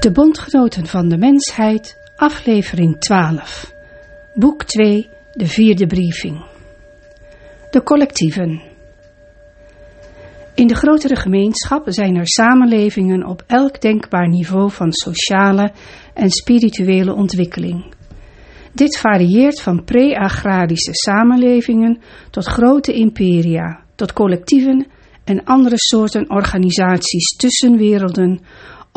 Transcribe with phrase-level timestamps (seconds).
[0.00, 3.72] De Bondgenoten van de Mensheid, aflevering 12.
[4.34, 6.44] Boek 2, de vierde briefing.
[7.70, 8.62] De collectieven.
[10.54, 15.72] In de grotere gemeenschap zijn er samenlevingen op elk denkbaar niveau van sociale
[16.14, 17.94] en spirituele ontwikkeling.
[18.72, 24.86] Dit varieert van pre-agrarische samenlevingen tot grote imperia, tot collectieven
[25.24, 28.40] en andere soorten organisaties tussenwerelden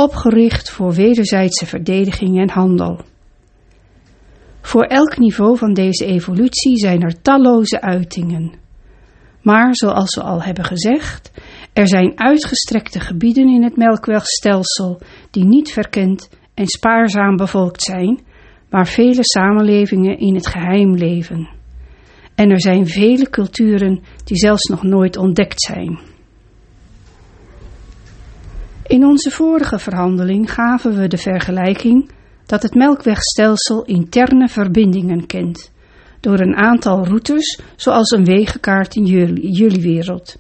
[0.02, 3.02] opgericht voor wederzijdse verdediging en handel.
[4.62, 8.54] Voor elk niveau van deze evolutie zijn er talloze uitingen.
[9.42, 11.32] Maar zoals we al hebben gezegd,
[11.74, 15.02] er zijn uitgestrekte gebieden in het melkwegstelsel
[15.32, 18.22] die niet verkend en spaarzaam bevolkt zijn,
[18.70, 21.50] waar vele samenlevingen in het geheim leven.
[22.36, 26.11] En er zijn vele culturen die zelfs nog nooit ontdekt zijn.
[28.92, 32.12] In onze vorige verhandeling gaven we de vergelijking
[32.46, 35.72] dat het melkwegstelsel interne verbindingen kent,
[36.20, 40.38] door een aantal routes zoals een wegenkaart in jullie, jullie wereld.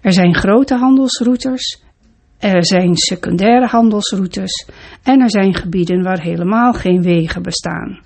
[0.00, 1.82] Er zijn grote handelsroutes,
[2.38, 4.68] er zijn secundaire handelsroutes
[5.02, 8.00] en er zijn gebieden waar helemaal geen wegen bestaan.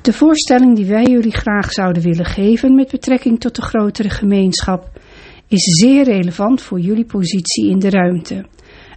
[0.00, 4.98] De voorstelling die wij jullie graag zouden willen geven met betrekking tot de grotere gemeenschap
[5.50, 8.46] is zeer relevant voor jullie positie in de ruimte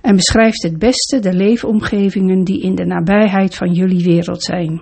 [0.01, 4.81] en beschrijft het beste de leefomgevingen die in de nabijheid van jullie wereld zijn.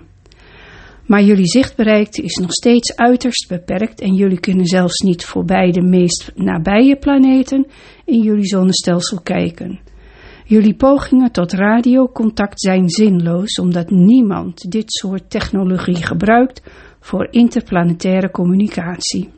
[1.06, 5.82] Maar jullie zichtbereikte is nog steeds uiterst beperkt en jullie kunnen zelfs niet voorbij de
[5.82, 7.66] meest nabije planeten
[8.04, 9.80] in jullie zonnestelsel kijken.
[10.44, 16.62] Jullie pogingen tot radiocontact zijn zinloos omdat niemand dit soort technologie gebruikt
[17.00, 19.28] voor interplanetaire communicatie.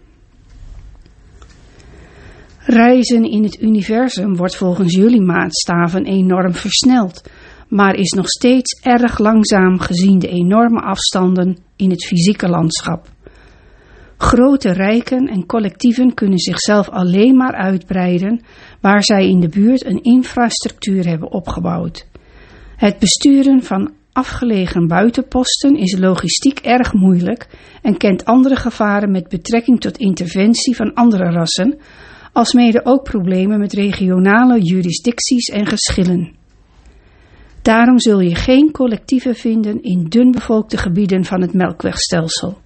[2.67, 7.31] Reizen in het universum wordt volgens jullie maatstaven enorm versneld,
[7.69, 13.09] maar is nog steeds erg langzaam gezien de enorme afstanden in het fysieke landschap.
[14.17, 18.45] Grote rijken en collectieven kunnen zichzelf alleen maar uitbreiden
[18.81, 22.07] waar zij in de buurt een infrastructuur hebben opgebouwd.
[22.77, 27.47] Het besturen van afgelegen buitenposten is logistiek erg moeilijk
[27.83, 31.79] en kent andere gevaren met betrekking tot interventie van andere rassen,
[32.35, 36.33] alsmede ook problemen met regionale jurisdicties en geschillen.
[37.63, 42.59] Daarom zul je geen collectieven vinden in dunbevolkte gebieden van het melkwegstelsel.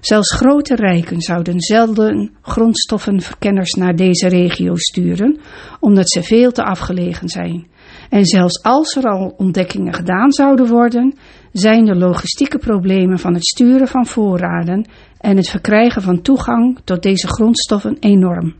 [0.00, 5.38] Zelfs grote rijken zouden zelden grondstoffenverkenners naar deze regio sturen,
[5.80, 7.66] omdat ze veel te afgelegen zijn.
[8.08, 11.14] En zelfs als er al ontdekkingen gedaan zouden worden,
[11.52, 14.88] zijn de logistieke problemen van het sturen van voorraden
[15.18, 18.54] en het verkrijgen van toegang tot deze grondstoffen enorm.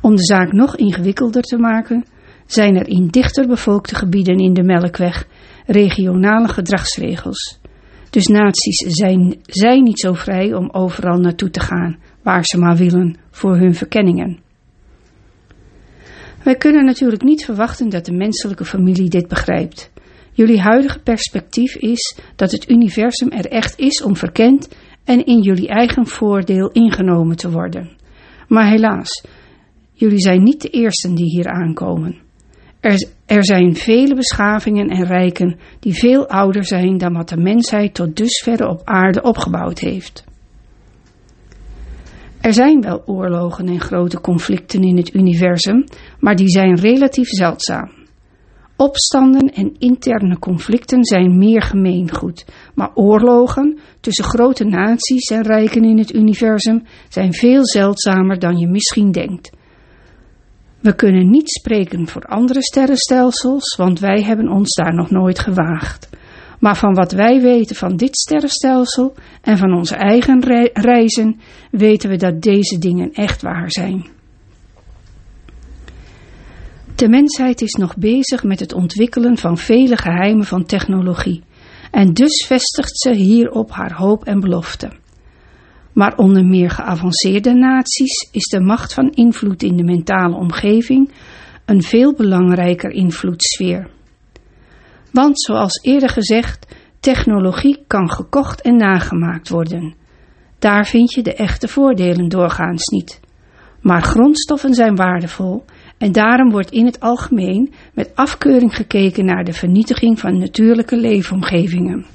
[0.00, 2.04] Om de zaak nog ingewikkelder te maken,
[2.46, 5.26] zijn er in dichter bevolkte gebieden in de Melkweg
[5.66, 7.60] regionale gedragsregels.
[8.10, 12.76] Dus naties zijn, zijn niet zo vrij om overal naartoe te gaan, waar ze maar
[12.76, 14.38] willen, voor hun verkenningen.
[16.42, 19.90] Wij kunnen natuurlijk niet verwachten dat de menselijke familie dit begrijpt.
[20.32, 24.68] Jullie huidige perspectief is dat het universum er echt is om verkend
[25.04, 27.90] en in jullie eigen voordeel ingenomen te worden.
[28.48, 29.24] Maar helaas,
[30.00, 32.18] jullie zijn niet de eersten die hier aankomen.
[32.80, 37.94] Er, er, zijn vele beschavingen en rijken die veel ouder zijn dan wat de mensheid
[37.94, 40.24] tot dusverre op aarde opgebouwd heeft.
[42.40, 45.84] Er zijn wel oorlogen en grote conflicten in het universum,
[46.18, 47.90] maar die zijn relatief zeldzaam.
[48.76, 55.98] Opstanden en interne conflicten zijn meer gemeengoed, maar oorlogen tussen grote naties en rijken in
[55.98, 59.58] het universum zijn veel zeldzamer dan je misschien denkt.
[60.80, 66.08] We kunnen niet spreken voor andere sterrenstelsels, want wij hebben ons daar nog nooit gewaagd.
[66.58, 71.40] Maar van wat wij weten van dit sterrenstelsel en van onze eigen reizen,
[71.70, 74.06] weten we dat deze dingen echt waar zijn.
[76.94, 81.42] De mensheid is nog bezig met het ontwikkelen van vele geheimen van technologie.
[81.90, 84.99] En dus vestigt ze hierop haar hoop en belofte.
[85.92, 91.10] Maar onder meer geavanceerde naties is de macht van invloed in de mentale omgeving
[91.64, 93.90] een veel belangrijker invloedssfeer.
[95.12, 99.94] Want zoals eerder gezegd, technologie kan gekocht en nagemaakt worden.
[100.58, 103.20] Daar vind je de echte voordelen doorgaans niet.
[103.80, 105.64] Maar grondstoffen zijn waardevol
[105.98, 112.06] en daarom wordt in het algemeen met afkeuring gekeken naar de vernietiging van natuurlijke leefomgevingen.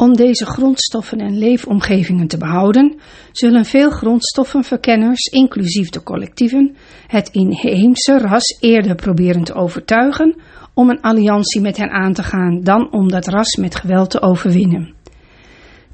[0.00, 2.96] Om deze grondstoffen en leefomgevingen te behouden,
[3.32, 6.76] zullen veel grondstoffenverkenners, inclusief de collectieven,
[7.06, 10.36] het inheemse ras eerder proberen te overtuigen
[10.74, 14.22] om een alliantie met hen aan te gaan dan om dat ras met geweld te
[14.22, 14.94] overwinnen.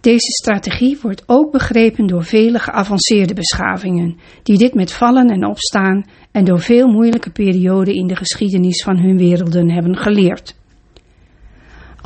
[0.01, 6.05] Deze strategie wordt ook begrepen door vele geavanceerde beschavingen, die dit met vallen en opstaan
[6.33, 10.56] en door veel moeilijke perioden in de geschiedenis van hun werelden hebben geleerd.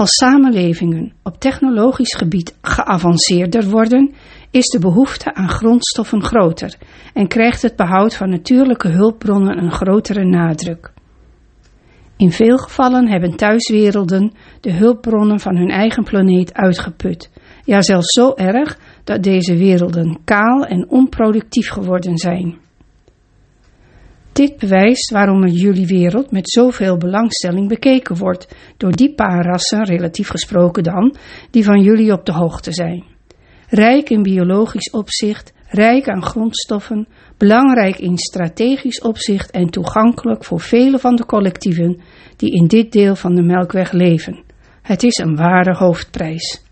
[0.00, 4.14] Als samenlevingen op technologisch gebied geavanceerder worden,
[4.50, 6.74] is de behoefte aan grondstoffen groter
[7.14, 10.92] en krijgt het behoud van natuurlijke hulpbronnen een grotere nadruk.
[12.16, 17.30] In veel gevallen hebben thuiswerelden de hulpbronnen van hun eigen planeet uitgeput,
[17.64, 22.58] ja zelfs zo erg dat deze werelden kaal en onproductief geworden zijn.
[24.32, 30.28] Dit bewijst waarom jullie wereld met zoveel belangstelling bekeken wordt door die paar rassen, relatief
[30.28, 31.16] gesproken dan,
[31.50, 33.04] die van jullie op de hoogte zijn.
[33.68, 40.98] Rijk in biologisch opzicht, rijk aan grondstoffen, belangrijk in strategisch opzicht en toegankelijk voor vele
[40.98, 42.00] van de collectieven
[42.36, 44.42] die in dit deel van de Melkweg leven.
[44.82, 46.69] Het is een ware hoofdprijs.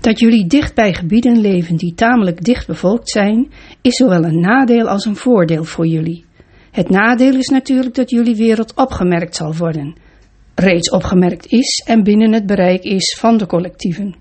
[0.00, 3.50] Dat jullie dicht bij gebieden leven die tamelijk dicht bevolkt zijn,
[3.82, 6.24] is zowel een nadeel als een voordeel voor jullie.
[6.70, 9.96] Het nadeel is natuurlijk dat jullie wereld opgemerkt zal worden,
[10.54, 14.16] reeds opgemerkt is en binnen het bereik is van de collectieven,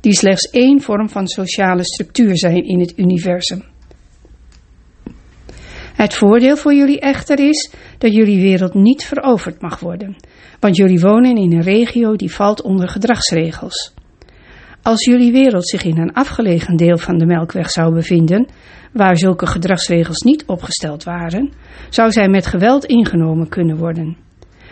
[0.00, 3.64] die slechts één vorm van sociale structuur zijn in het universum.
[5.94, 10.16] Het voordeel voor jullie echter is dat jullie wereld niet veroverd mag worden,
[10.60, 13.94] want jullie wonen in een regio die valt onder gedragsregels.
[14.88, 18.46] Als jullie wereld zich in een afgelegen deel van de Melkweg zou bevinden,
[18.92, 21.52] waar zulke gedragsregels niet opgesteld waren,
[21.88, 24.16] zou zij met geweld ingenomen kunnen worden.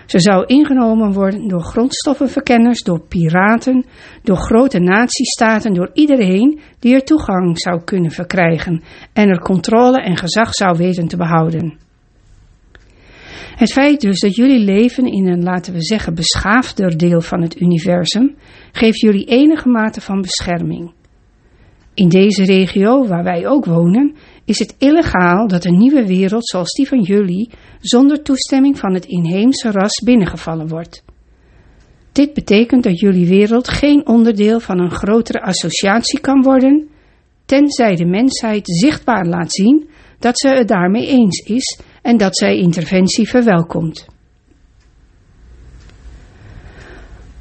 [0.06, 3.84] Ze zou ingenomen worden door grondstoffenverkenners, door piraten,
[4.22, 10.16] door grote natiestaten, door iedereen die er toegang zou kunnen verkrijgen en er controle en
[10.16, 11.78] gezag zou weten te behouden.
[13.56, 17.60] Het feit dus dat jullie leven in een, laten we zeggen, beschaafder deel van het
[17.60, 18.34] universum,
[18.76, 20.92] geeft jullie enige mate van bescherming.
[21.94, 24.14] In deze regio, waar wij ook wonen,
[24.44, 27.50] is het illegaal dat een nieuwe wereld zoals die van jullie
[27.80, 31.04] zonder toestemming van het inheemse ras binnengevallen wordt.
[32.12, 36.88] Dit betekent dat jullie wereld geen onderdeel van een grotere associatie kan worden,
[37.46, 39.88] tenzij de mensheid zichtbaar laat zien
[40.18, 44.15] dat ze het daarmee eens is en dat zij interventie verwelkomt.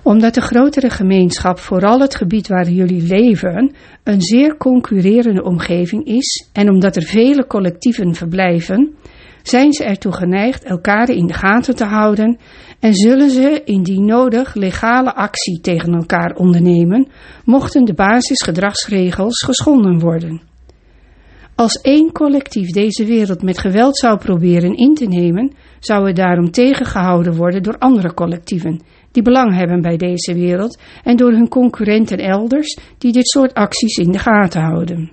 [0.05, 6.49] Omdat de grotere gemeenschap, vooral het gebied waar jullie leven, een zeer concurrerende omgeving is
[6.53, 8.95] en omdat er vele collectieven verblijven,
[9.43, 12.37] zijn ze ertoe geneigd elkaar in de gaten te houden
[12.79, 17.07] en zullen ze indien nodig legale actie tegen elkaar ondernemen,
[17.45, 20.41] mochten de basisgedragsregels geschonden worden.
[21.55, 26.51] Als één collectief deze wereld met geweld zou proberen in te nemen, zou het daarom
[26.51, 28.81] tegengehouden worden door andere collectieven
[29.15, 33.97] die belang hebben bij deze wereld en door hun concurrenten elders die dit soort acties
[33.97, 35.11] in de gaten houden.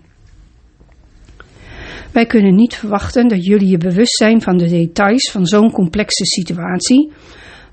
[2.13, 6.25] Wij kunnen niet verwachten dat jullie je bewust zijn van de details van zo'n complexe
[6.25, 7.13] situatie,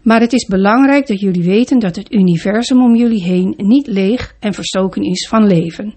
[0.02, 4.36] maar het is belangrijk dat jullie weten dat het universum om jullie heen niet leeg
[4.40, 5.94] en verstoken is van leven.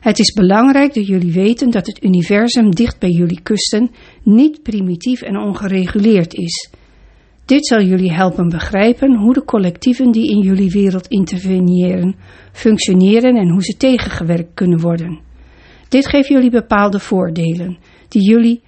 [0.00, 3.90] Het is belangrijk dat jullie weten dat het universum dicht bij jullie kusten
[4.22, 6.70] niet primitief en ongereguleerd is.
[7.50, 12.14] Dit zal jullie helpen begrijpen hoe de collectieven die in jullie wereld interveneren,
[12.52, 15.20] functioneren en hoe ze tegengewerkt kunnen worden.
[15.88, 17.78] Dit geeft jullie bepaalde voordelen,
[18.08, 18.62] die jullie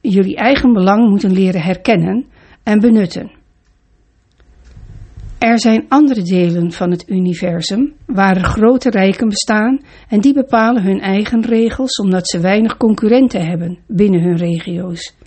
[0.00, 2.26] jullie eigen belang moeten leren herkennen
[2.62, 3.30] en benutten.
[5.38, 11.00] Er zijn andere delen van het universum waar grote rijken bestaan en die bepalen hun
[11.00, 15.18] eigen regels omdat ze weinig concurrenten hebben binnen hun regio's.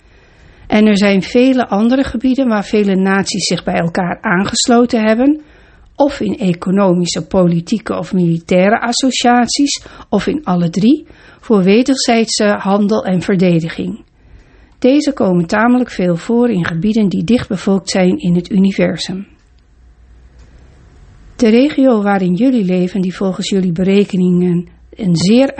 [0.66, 5.42] En er zijn vele andere gebieden waar vele naties zich bij elkaar aangesloten hebben,
[5.96, 11.06] of in economische, politieke of militaire associaties, of in alle drie,
[11.40, 14.04] voor wederzijdse handel en verdediging.
[14.78, 19.26] Deze komen tamelijk veel voor in gebieden die dichtbevolkt zijn in het universum.
[21.36, 25.56] De regio waarin jullie leven, die volgens jullie berekeningen een zeer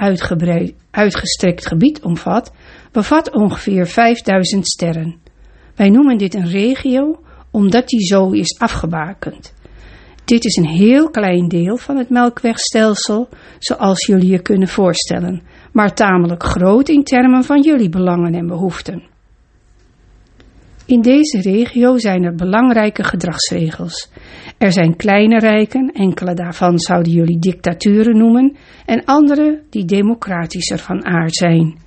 [0.90, 2.52] uitgestrekt gebied omvat,
[2.92, 5.16] bevat ongeveer 5000 sterren.
[5.74, 7.18] Wij noemen dit een regio
[7.50, 9.54] omdat die zo is afgebakend.
[10.24, 15.94] Dit is een heel klein deel van het melkwegstelsel, zoals jullie je kunnen voorstellen, maar
[15.94, 19.13] tamelijk groot in termen van jullie belangen en behoeften.
[20.86, 24.10] In deze regio zijn er belangrijke gedragsregels.
[24.58, 31.04] Er zijn kleine rijken, enkele daarvan zouden jullie dictaturen noemen, en andere die democratischer van
[31.04, 31.78] aard zijn.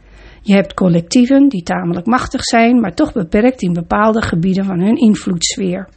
[0.41, 4.95] Je hebt collectieven die tamelijk machtig zijn, maar toch beperkt in bepaalde gebieden van hun
[4.95, 5.89] invloedssfeer.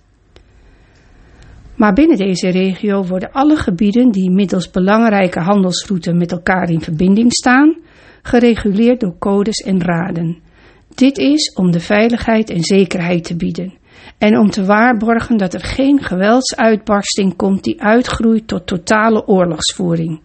[1.76, 7.33] Maar binnen deze regio worden alle gebieden die middels belangrijke handelsroutes met elkaar in verbinding
[7.33, 7.76] staan,
[8.23, 10.49] gereguleerd door codes en raden.
[10.94, 13.78] Dit is om de veiligheid en zekerheid te bieden
[14.18, 20.20] en om te waarborgen dat er geen geweldsuitbarsting komt die uitgroeit tot totale oorlogsvoering.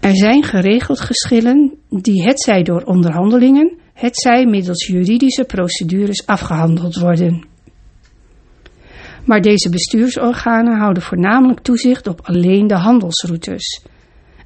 [0.00, 7.46] Er zijn geregeld geschillen die hetzij door onderhandelingen, hetzij middels juridische procedures afgehandeld worden.
[9.24, 13.84] Maar deze bestuursorganen houden voornamelijk toezicht op alleen de handelsroutes.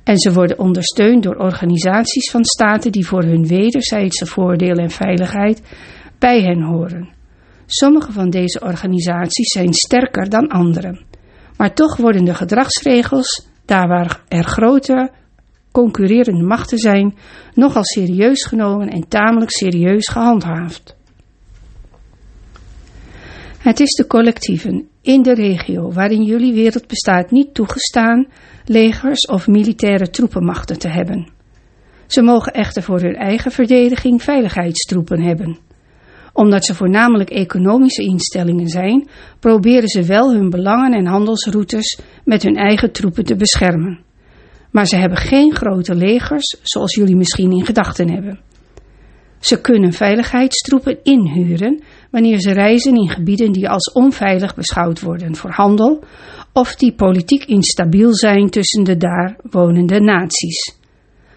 [0.05, 5.63] En ze worden ondersteund door organisaties van staten die voor hun wederzijdse voordeel en veiligheid
[6.19, 7.09] bij hen horen.
[7.67, 11.01] Sommige van deze organisaties zijn sterker dan andere.
[11.57, 15.11] Maar toch worden de gedragsregels, daar waar er grote
[15.73, 17.15] concurrerende machten zijn,
[17.55, 20.97] nogal serieus genomen en tamelijk serieus gehandhaafd.
[23.59, 28.27] Het is de collectieven in de regio waarin jullie wereld bestaat niet toegestaan
[28.65, 31.29] legers of militaire troepenmachten te hebben.
[32.07, 35.59] Ze mogen echter voor hun eigen verdediging veiligheidstroepen hebben.
[36.33, 39.09] Omdat ze voornamelijk economische instellingen zijn,
[39.41, 44.01] proberen ze wel hun belangen en handelsroutes met hun eigen troepen te beschermen.
[44.71, 48.41] Maar ze hebben geen grote legers zoals jullie misschien in gedachten hebben.
[49.43, 55.51] Ze kunnen veiligheidstroepen inhuren wanneer ze reizen in gebieden die als onveilig beschouwd worden voor
[55.51, 56.05] handel
[56.53, 60.77] of die politiek instabiel zijn tussen de daar wonende naties.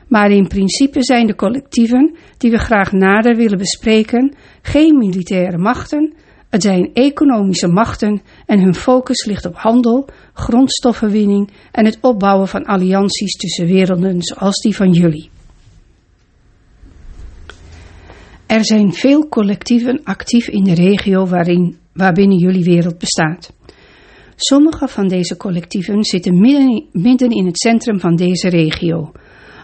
[0.08, 6.14] Maar in principe zijn de collectieven die we graag nader willen bespreken geen militaire machten,
[6.50, 12.66] het zijn economische machten en hun focus ligt op handel, grondstoffenwinning en het opbouwen van
[12.66, 15.30] allianties tussen werelden zoals die van jullie.
[18.48, 23.54] Er zijn veel collectieven actief in de regio waarin, waarbinnen jullie wereld bestaat.
[24.36, 29.12] Sommige van deze collectieven zitten midden, midden in het centrum van deze regio.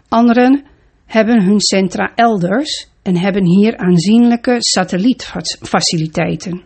[0.09, 0.63] Anderen
[1.05, 6.61] hebben hun centra elders en hebben hier aanzienlijke satellietfaciliteiten.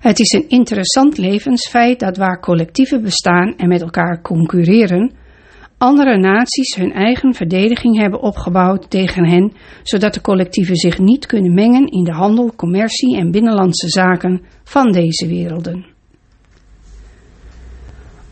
[0.00, 5.12] Het is een interessant levensfeit dat waar collectieven bestaan en met elkaar concurreren,
[5.84, 11.54] andere naties hun eigen verdediging hebben opgebouwd tegen hen, zodat de collectieven zich niet kunnen
[11.54, 15.86] mengen in de handel, commercie en binnenlandse zaken van deze werelden.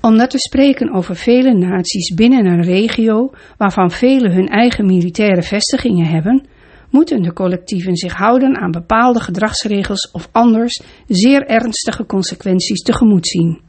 [0.01, 6.07] Omdat we spreken over vele naties binnen een regio waarvan vele hun eigen militaire vestigingen
[6.07, 6.47] hebben,
[6.91, 13.61] moeten de collectieven zich houden aan bepaalde gedragsregels of anders zeer ernstige consequenties tegemoet zien.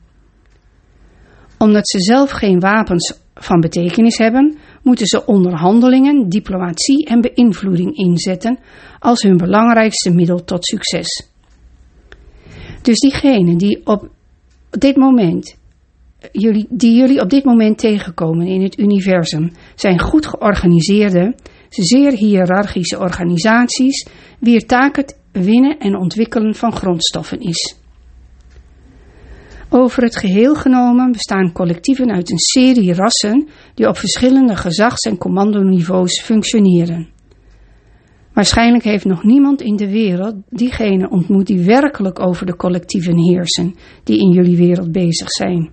[1.58, 8.60] Omdat ze zelf geen wapens van betekenis hebben, moeten ze onderhandelingen, diplomatie en beïnvloeding inzetten
[9.00, 11.28] als hun belangrijkste middel tot succes.
[12.82, 14.10] Dus diegenen die op
[14.70, 15.58] dit moment
[16.32, 21.36] jullie, die jullie op dit moment tegenkomen in het universum zijn goed georganiseerde,
[21.70, 24.08] zeer hiërarchische organisaties
[24.40, 27.83] wier taak het winnen en ontwikkelen van grondstoffen is.
[29.76, 35.18] Over het geheel genomen bestaan collectieven uit een serie rassen die op verschillende gezags- en
[35.18, 37.10] commandoniveaus functioneren.
[38.34, 43.76] Waarschijnlijk heeft nog niemand in de wereld diegene ontmoet die werkelijk over de collectieven heersen
[44.04, 45.72] die in jullie wereld bezig zijn.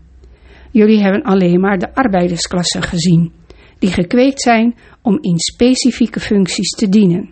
[0.70, 3.32] Jullie hebben alleen maar de arbeidersklassen gezien,
[3.78, 7.30] die gekweekt zijn om in specifieke functies te dienen.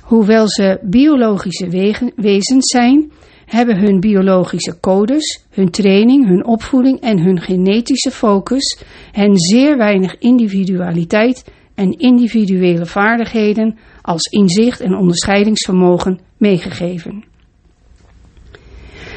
[0.00, 1.68] Hoewel ze biologische
[2.16, 3.10] wezens zijn,
[3.50, 10.18] hebben hun biologische codes, hun training, hun opvoeding en hun genetische focus hen zeer weinig
[10.18, 17.24] individualiteit en individuele vaardigheden als inzicht en onderscheidingsvermogen meegegeven.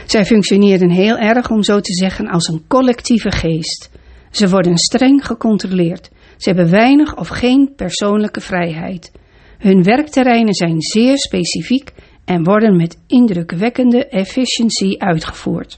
[0.05, 3.91] Zij functioneren heel erg, om zo te zeggen, als een collectieve geest.
[4.31, 6.09] Ze worden streng gecontroleerd.
[6.37, 9.11] Ze hebben weinig of geen persoonlijke vrijheid.
[9.57, 11.91] Hun werkterreinen zijn zeer specifiek
[12.25, 15.77] en worden met indrukwekkende efficiëntie uitgevoerd.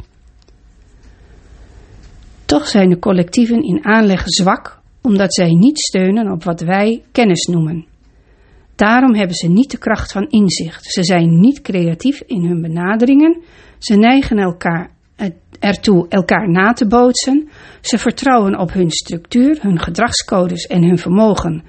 [2.46, 7.46] Toch zijn de collectieven in aanleg zwak, omdat zij niet steunen op wat wij kennis
[7.46, 7.86] noemen.
[8.76, 10.86] Daarom hebben ze niet de kracht van inzicht.
[10.86, 13.42] Ze zijn niet creatief in hun benaderingen.
[13.78, 14.94] Ze neigen elkaar
[15.60, 17.50] ertoe elkaar na te bootsen.
[17.82, 21.64] Ze vertrouwen op hun structuur, hun gedragscodes en hun vermogen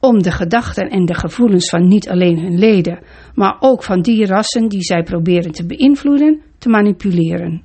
[0.00, 2.98] om de gedachten en de gevoelens van niet alleen hun leden,
[3.34, 7.62] maar ook van die rassen die zij proberen te beïnvloeden, te manipuleren.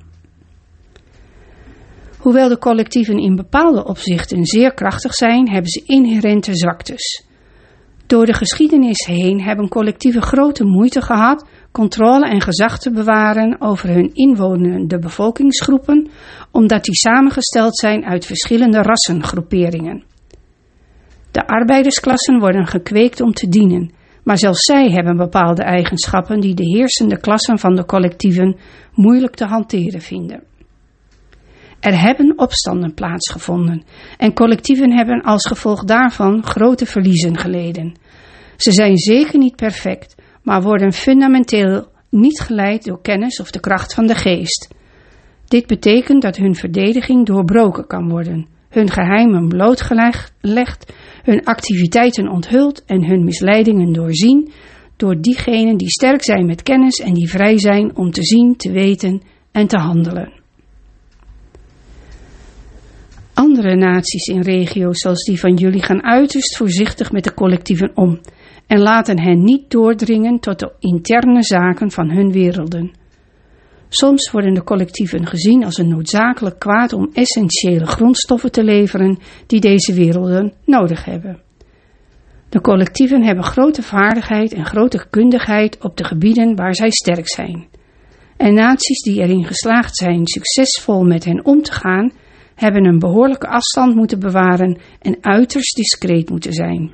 [2.18, 7.26] Hoewel de collectieven in bepaalde opzichten zeer krachtig zijn, hebben ze inherente zwaktes.
[8.08, 13.90] Door de geschiedenis heen hebben collectieven grote moeite gehad controle en gezag te bewaren over
[13.90, 16.10] hun inwonende bevolkingsgroepen,
[16.52, 20.04] omdat die samengesteld zijn uit verschillende rassengroeperingen.
[21.32, 23.92] De arbeidersklassen worden gekweekt om te dienen,
[24.26, 28.58] maar zelfs zij hebben bepaalde eigenschappen die de heersende klassen van de collectieven
[28.94, 30.44] moeilijk te hanteren vinden.
[31.80, 33.84] Er hebben opstanden plaatsgevonden
[34.18, 37.98] en collectieven hebben als gevolg daarvan grote verliezen geleden.
[38.58, 43.94] Ze zijn zeker niet perfect, maar worden fundamenteel niet geleid door kennis of de kracht
[43.94, 44.74] van de geest.
[45.46, 50.94] Dit betekent dat hun verdediging doorbroken kan worden, hun geheimen blootgelegd,
[51.26, 54.52] hun activiteiten onthuld en hun misleidingen doorzien
[54.96, 58.72] door diegenen die sterk zijn met kennis en die vrij zijn om te zien, te
[58.72, 60.32] weten en te handelen.
[63.34, 68.20] Andere naties in regio's zoals die van jullie gaan uiterst voorzichtig met de collectieven om
[68.68, 72.92] en laten hen niet doordringen tot de interne zaken van hun werelden.
[73.90, 79.60] Soms worden de collectieven gezien als een noodzakelijk kwaad om essentiële grondstoffen te leveren die
[79.60, 81.42] deze werelden nodig hebben.
[82.50, 87.68] De collectieven hebben grote vaardigheid en grote kundigheid op de gebieden waar zij sterk zijn.
[88.38, 92.12] En naties die erin geslaagd zijn succesvol met hen om te gaan,
[92.56, 96.92] hebben een behoorlijke afstand moeten bewaren en uiterst discreet moeten zijn.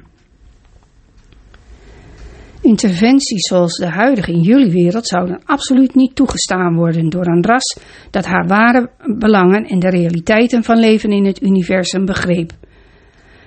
[2.61, 7.79] Interventies zoals de huidige in jullie wereld zouden absoluut niet toegestaan worden door een ras
[8.09, 12.51] dat haar ware belangen en de realiteiten van leven in het universum begreep.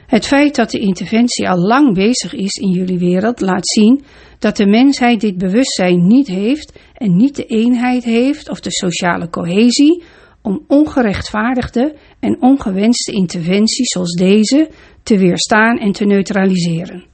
[0.07, 4.05] Het feit dat de interventie al lang bezig is in jullie wereld laat zien
[4.39, 9.31] dat de mensheid dit bewustzijn niet heeft en niet de eenheid heeft of de sociale
[9.31, 10.03] cohesie
[10.43, 14.71] om ongerechtvaardigde en ongewenste interventies zoals deze
[15.03, 17.14] te weerstaan en te neutraliseren.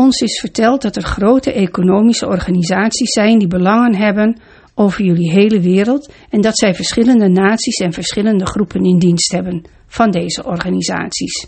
[0.00, 4.40] Ons is verteld dat er grote economische organisaties zijn die belangen hebben
[4.74, 9.62] over jullie hele wereld en dat zij verschillende naties en verschillende groepen in dienst hebben
[9.86, 11.46] van deze organisaties.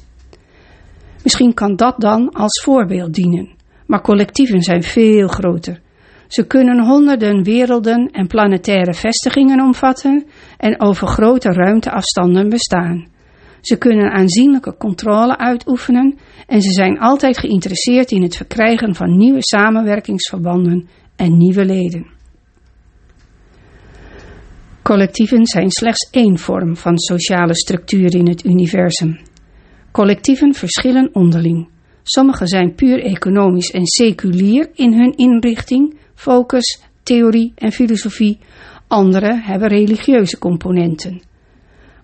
[1.22, 3.50] Misschien kan dat dan als voorbeeld dienen,
[3.86, 5.80] maar collectieven zijn veel groter.
[6.28, 13.06] Ze kunnen honderden werelden en planetaire vestigingen omvatten en over grote ruimteafstanden bestaan.
[13.62, 19.42] Ze kunnen aanzienlijke controle uitoefenen en ze zijn altijd geïnteresseerd in het verkrijgen van nieuwe
[19.42, 22.06] samenwerkingsverbanden en nieuwe leden.
[24.82, 29.20] Collectieven zijn slechts één vorm van sociale structuur in het universum.
[29.90, 31.68] Collectieven verschillen onderling.
[32.02, 38.38] Sommige zijn puur economisch en seculier in hun inrichting, focus, theorie en filosofie.
[38.88, 41.22] Andere hebben religieuze componenten.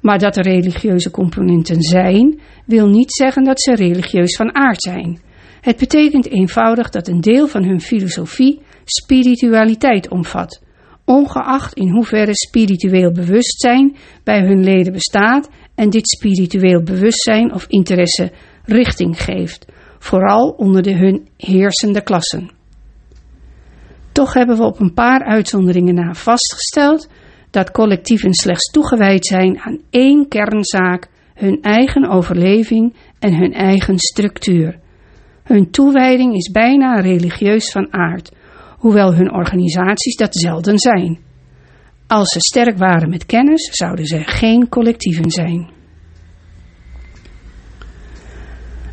[0.00, 5.20] Maar dat er religieuze componenten zijn, wil niet zeggen dat ze religieus van aard zijn.
[5.60, 10.62] Het betekent eenvoudig dat een deel van hun filosofie spiritualiteit omvat,
[11.04, 18.32] ongeacht in hoeverre spiritueel bewustzijn bij hun leden bestaat en dit spiritueel bewustzijn of interesse
[18.64, 19.66] richting geeft,
[19.98, 22.50] vooral onder de hun heersende klassen.
[24.12, 27.08] Toch hebben we op een paar uitzonderingen na vastgesteld
[27.50, 34.78] dat collectieven slechts toegewijd zijn aan één kernzaak, hun eigen overleving en hun eigen structuur.
[35.42, 38.32] Hun toewijding is bijna religieus van aard,
[38.78, 41.18] hoewel hun organisaties dat zelden zijn.
[42.06, 45.70] Als ze sterk waren met kennis, zouden ze geen collectieven zijn.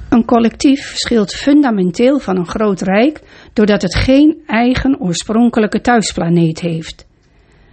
[0.09, 3.21] Een collectief verschilt fundamenteel van een groot rijk
[3.53, 7.05] doordat het geen eigen oorspronkelijke thuisplaneet heeft.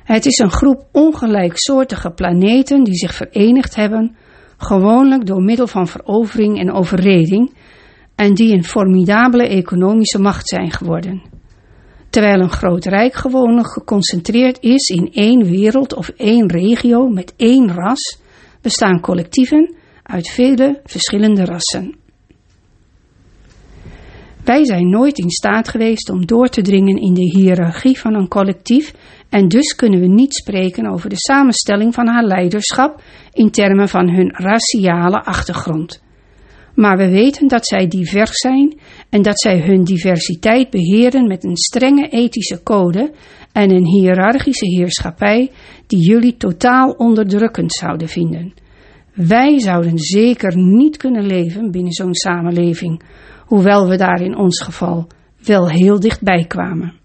[0.05, 4.17] Het is een groep ongelijksoortige planeten die zich verenigd hebben,
[4.57, 7.55] gewoonlijk door middel van verovering en overreding,
[8.15, 11.23] en die een formidabele economische macht zijn geworden.
[12.11, 17.75] Terwijl een groot rijk gewoonlijk geconcentreerd is in één wereld of één regio met één
[17.75, 18.21] ras,
[18.61, 21.97] bestaan collectieven uit vele verschillende rassen.
[24.45, 28.29] Wij zijn nooit in staat geweest om door te dringen in de hiërarchie van een
[28.29, 28.93] collectief
[29.33, 34.09] en dus kunnen we niet spreken over de samenstelling van haar leiderschap in termen van
[34.09, 36.03] hun raciale achtergrond.
[36.75, 38.79] Maar we weten dat zij divers zijn
[39.11, 43.12] en dat zij hun diversiteit beheren met een strenge ethische code
[43.53, 45.51] en een hiërarchische heerschappij
[45.87, 48.55] die jullie totaal onderdrukkend zouden vinden.
[49.14, 53.03] Wij zouden zeker niet kunnen leven binnen zo'n samenleving,
[53.47, 55.07] hoewel we daar in ons geval
[55.45, 57.01] wel heel dichtbij kwamen.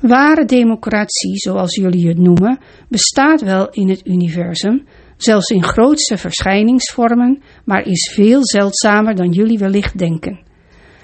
[0.00, 2.58] Ware democratie, zoals jullie het noemen,
[2.88, 9.58] bestaat wel in het universum, zelfs in grootste verschijningsvormen, maar is veel zeldzamer dan jullie
[9.58, 10.40] wellicht denken.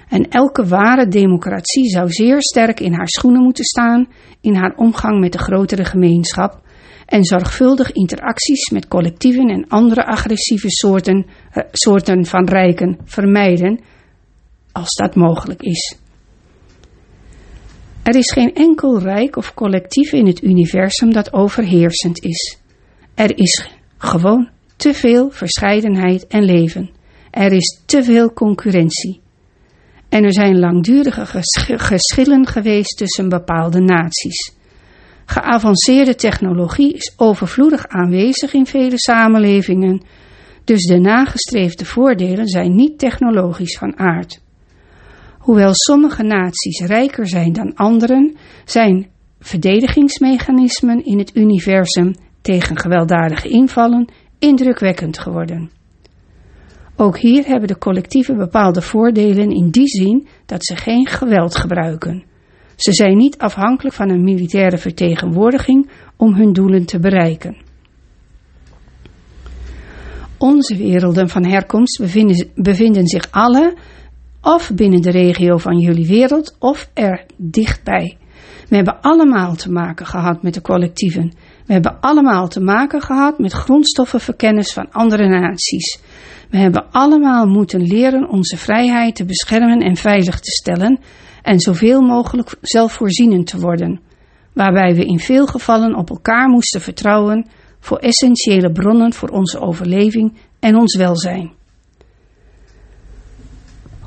[0.07, 4.07] En elke ware democratie zou zeer sterk in haar schoenen moeten staan
[4.41, 6.61] in haar omgang met de grotere gemeenschap
[7.05, 13.79] en zorgvuldig interacties met collectieven en andere agressieve soorten, uh, soorten van rijken vermijden,
[14.71, 15.99] als dat mogelijk is.
[18.03, 22.59] Er is geen enkel rijk of collectief in het universum dat overheersend is.
[23.15, 26.89] Er is gewoon te veel verscheidenheid en leven.
[27.31, 29.21] Er is te veel concurrentie.
[30.09, 31.43] En er zijn langdurige
[31.77, 34.55] geschillen geweest tussen bepaalde naties.
[35.25, 40.01] Geavanceerde technologie is overvloedig aanwezig in vele samenlevingen,
[40.63, 44.41] dus de nagestreefde voordelen zijn niet technologisch van aard.
[45.41, 49.07] Hoewel sommige naties rijker zijn dan anderen, zijn
[49.39, 55.71] verdedigingsmechanismen in het universum tegen gewelddadige invallen indrukwekkend geworden.
[56.95, 62.23] Ook hier hebben de collectieven bepaalde voordelen in die zin dat ze geen geweld gebruiken.
[62.75, 67.57] Ze zijn niet afhankelijk van een militaire vertegenwoordiging om hun doelen te bereiken.
[70.37, 73.77] Onze werelden van herkomst bevinden, bevinden zich alle
[74.41, 78.17] of binnen de regio van jullie wereld of er dichtbij.
[78.69, 81.33] We hebben allemaal te maken gehad met de collectieven.
[81.65, 85.99] We hebben allemaal te maken gehad met grondstoffenverkennis van andere naties.
[86.49, 90.99] We hebben allemaal moeten leren onze vrijheid te beschermen en veilig te stellen
[91.41, 93.99] en zoveel mogelijk zelfvoorzienend te worden,
[94.53, 97.47] waarbij we in veel gevallen op elkaar moesten vertrouwen
[97.79, 101.59] voor essentiële bronnen voor onze overleving en ons welzijn.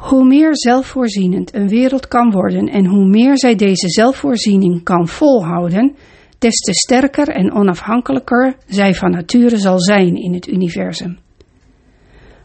[0.04, 5.94] Hoe meer zelfvoorzienend een wereld kan worden en hoe meer zij deze zelfvoorziening kan volhouden,
[6.38, 11.18] des te sterker en onafhankelijker zij van nature zal zijn in het universum.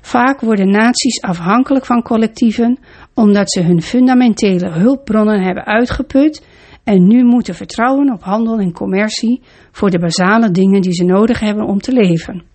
[0.02, 2.80] Vaak worden naties afhankelijk van collectieven
[3.13, 6.45] omdat ze hun fundamentele hulpbronnen hebben uitgeput
[6.84, 9.41] en nu moeten vertrouwen op handel en commercie
[9.72, 12.49] voor de basale dingen die ze nodig hebben om te leven.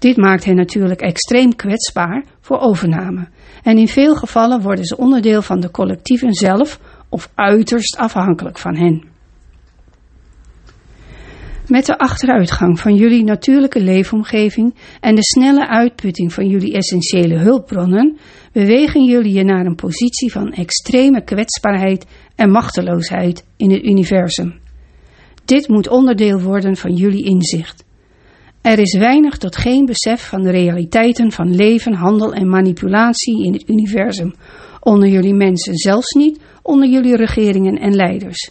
[0.00, 3.28] Dit maakt hen natuurlijk extreem kwetsbaar voor overname
[3.62, 8.76] en in veel gevallen worden ze onderdeel van de collectieven zelf of uiterst afhankelijk van
[8.76, 9.04] hen.
[11.66, 18.18] Met de achteruitgang van jullie natuurlijke leefomgeving en de snelle uitputting van jullie essentiële hulpbronnen
[18.52, 24.60] bewegen jullie je naar een positie van extreme kwetsbaarheid en machteloosheid in het universum.
[25.44, 27.88] Dit moet onderdeel worden van jullie inzicht.
[28.60, 33.52] Er is weinig tot geen besef van de realiteiten van leven, handel en manipulatie in
[33.52, 34.34] het universum,
[34.80, 38.50] onder jullie mensen, zelfs niet onder jullie regeringen en leiders.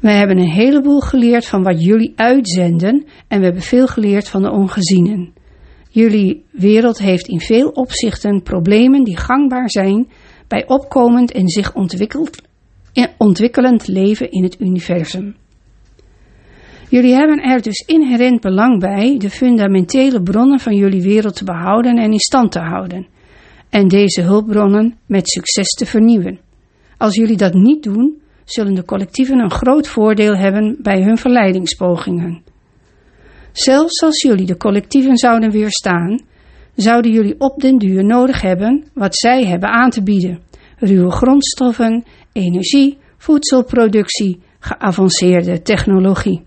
[0.00, 4.42] We hebben een heleboel geleerd van wat jullie uitzenden en we hebben veel geleerd van
[4.42, 5.32] de ongezienen.
[5.90, 10.08] Jullie wereld heeft in veel opzichten problemen die gangbaar zijn
[10.48, 11.74] bij opkomend en zich
[13.18, 15.36] ontwikkelend leven in het universum.
[16.90, 21.96] Jullie hebben er dus inherent belang bij de fundamentele bronnen van jullie wereld te behouden
[21.96, 23.06] en in stand te houden.
[23.68, 26.40] En deze hulpbronnen met succes te vernieuwen.
[26.96, 32.42] Als jullie dat niet doen, zullen de collectieven een groot voordeel hebben bij hun verleidingspogingen.
[33.52, 36.20] Zelfs als jullie de collectieven zouden weerstaan,
[36.74, 40.40] zouden jullie op den duur nodig hebben wat zij hebben aan te bieden:
[40.78, 46.46] ruwe grondstoffen, energie, voedselproductie, geavanceerde technologie.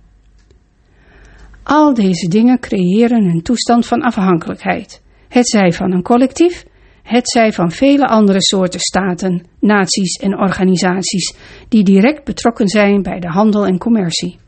[1.64, 6.66] Al deze dingen creëren een toestand van afhankelijkheid, het zij van een collectief,
[7.04, 11.36] het zij van vele andere soorten staten, naties en organisaties
[11.70, 14.40] die direct betrokken zijn bij de handel en commercie.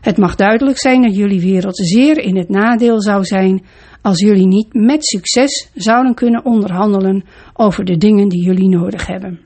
[0.00, 3.64] Het mag duidelijk zijn dat jullie wereld zeer in het nadeel zou zijn
[4.02, 9.40] als jullie niet met succes zouden kunnen onderhandelen over de dingen die jullie nodig hebben.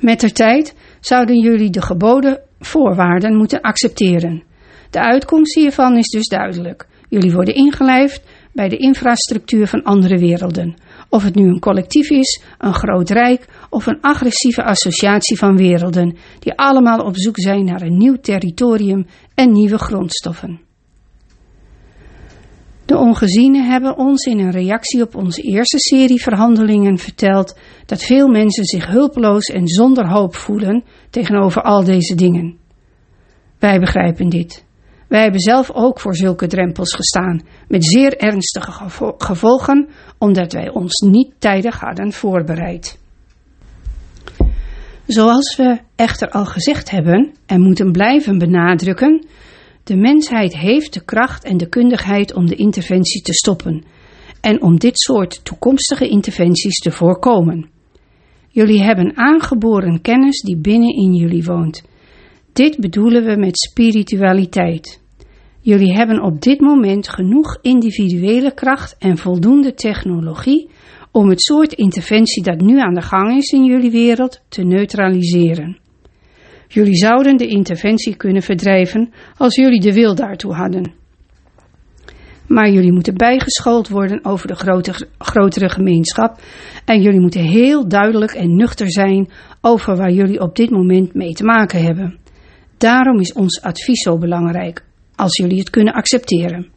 [0.00, 4.42] Met de tijd zouden jullie de geboden voorwaarden moeten accepteren.
[4.90, 6.86] De uitkomst hiervan is dus duidelijk.
[7.08, 8.22] Jullie worden ingelijfd
[8.52, 10.74] bij de infrastructuur van andere werelden.
[11.08, 16.16] Of het nu een collectief is, een groot rijk of een agressieve associatie van werelden,
[16.38, 20.71] die allemaal op zoek zijn naar een nieuw territorium en nieuwe grondstoffen.
[22.92, 28.28] De ongezienen hebben ons in een reactie op onze eerste serie verhandelingen verteld dat veel
[28.28, 32.56] mensen zich hulpeloos en zonder hoop voelen tegenover al deze dingen.
[33.58, 34.64] Wij begrijpen dit.
[35.08, 38.72] Wij hebben zelf ook voor zulke drempels gestaan, met zeer ernstige
[39.18, 42.98] gevolgen, omdat wij ons niet tijdig hadden voorbereid.
[45.06, 49.26] Zoals we echter al gezegd hebben en moeten blijven benadrukken,
[49.84, 53.84] de mensheid heeft de kracht en de kundigheid om de interventie te stoppen
[54.40, 57.70] en om dit soort toekomstige interventies te voorkomen.
[58.48, 61.84] Jullie hebben aangeboren kennis die binnen in jullie woont.
[62.52, 65.00] Dit bedoelen we met spiritualiteit.
[65.60, 70.68] Jullie hebben op dit moment genoeg individuele kracht en voldoende technologie
[71.10, 75.81] om het soort interventie dat nu aan de gang is in jullie wereld te neutraliseren.
[76.72, 80.92] Jullie zouden de interventie kunnen verdrijven als jullie de wil daartoe hadden.
[82.46, 86.40] Maar jullie moeten bijgeschoold worden over de grote, grotere gemeenschap
[86.84, 89.30] en jullie moeten heel duidelijk en nuchter zijn
[89.60, 92.18] over waar jullie op dit moment mee te maken hebben.
[92.78, 96.70] Daarom is ons advies zo belangrijk, als jullie het kunnen accepteren.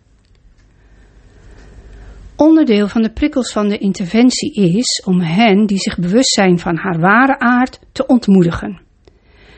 [2.35, 6.77] Onderdeel van de prikkels van de interventie is om hen die zich bewust zijn van
[6.77, 8.84] haar ware aard te ontmoedigen.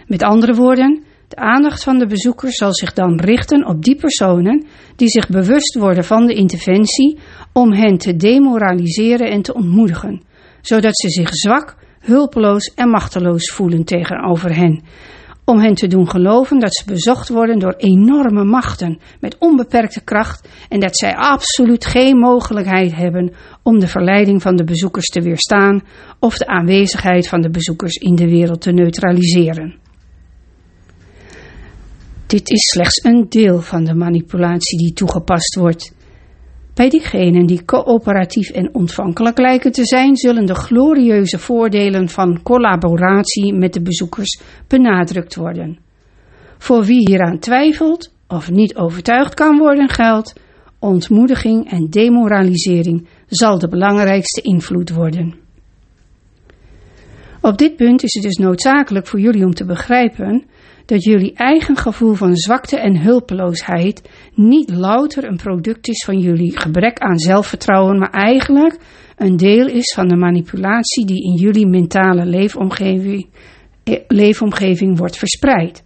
[0.08, 4.66] Met andere woorden, de aandacht van de bezoeker zal zich dan richten op die personen
[4.96, 7.18] die zich bewust worden van de interventie
[7.54, 10.22] om hen te demoraliseren en te ontmoedigen,
[10.62, 14.84] zodat ze zich zwak, hulpeloos en machteloos voelen tegenover hen,
[15.46, 20.50] om hen te doen geloven dat ze bezocht worden door enorme machten met onbeperkte kracht
[20.70, 25.84] en dat zij absoluut geen mogelijkheid hebben om de verleiding van de bezoekers te weerstaan
[26.20, 29.86] of de aanwezigheid van de bezoekers in de wereld te neutraliseren.
[32.28, 35.96] Dit is slechts een deel van de manipulatie die toegepast wordt.
[36.74, 43.54] Bij diegenen die coöperatief en ontvankelijk lijken te zijn, zullen de glorieuze voordelen van collaboratie
[43.54, 45.80] met de bezoekers benadrukt worden.
[46.58, 50.40] Voor wie hieraan twijfelt of niet overtuigd kan worden, geldt:
[50.80, 55.36] ontmoediging en demoralisering zal de belangrijkste invloed worden.
[57.42, 60.46] Op dit punt is het dus noodzakelijk voor jullie om te begrijpen
[60.88, 66.60] dat jullie eigen gevoel van zwakte en hulpeloosheid niet louter een product is van jullie
[66.60, 68.80] gebrek aan zelfvertrouwen, maar eigenlijk
[69.18, 73.28] een deel is van de manipulatie die in jullie mentale leefomgeving,
[73.84, 75.84] eh, leefomgeving wordt verspreid.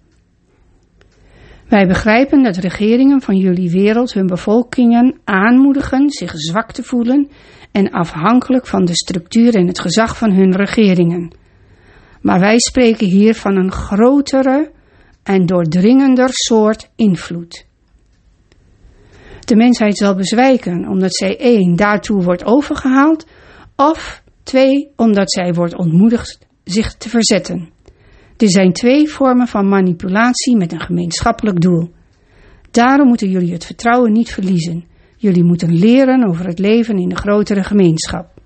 [1.67, 7.29] Wij begrijpen dat regeringen van jullie wereld hun bevolkingen aanmoedigen zich zwak te voelen
[7.71, 11.35] en afhankelijk van de structuur en het gezag van hun regeringen.
[12.21, 14.71] Maar wij spreken hier van een grotere
[15.23, 17.65] en doordringender soort invloed.
[19.39, 23.27] De mensheid zal bezwijken omdat zij één daartoe wordt overgehaald
[23.75, 27.69] of twee omdat zij wordt ontmoedigd zich te verzetten.
[28.37, 31.91] Dit zijn twee vormen van manipulatie met een gemeenschappelijk doel.
[32.71, 34.85] Daarom moeten jullie het vertrouwen niet verliezen.
[35.17, 38.41] Jullie moeten leren over het leven in de grotere gemeenschap.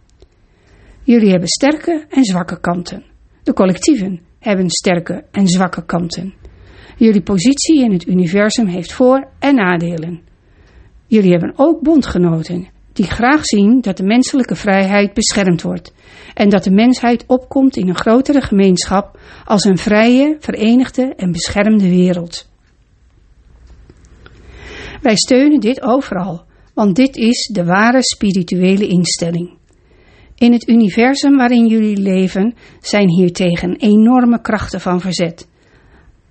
[1.03, 3.03] Jullie hebben sterke en zwakke kanten.
[3.43, 6.33] De collectieven hebben sterke en zwakke kanten.
[6.97, 10.21] Jullie positie in het universum heeft voor- en nadelen.
[11.07, 15.93] Jullie hebben ook bondgenoten die graag zien dat de menselijke vrijheid beschermd wordt
[16.33, 21.89] en dat de mensheid opkomt in een grotere gemeenschap als een vrije, verenigde en beschermde
[21.89, 22.49] wereld.
[25.01, 29.57] Wij steunen dit overal, want dit is de ware spirituele instelling.
[30.35, 35.47] In het universum waarin jullie leven zijn hiertegen enorme krachten van verzet.